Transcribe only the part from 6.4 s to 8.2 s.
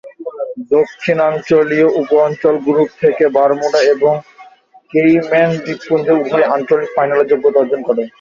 আঞ্চলিক ফাইনালের যোগ্যতা অর্জন করে।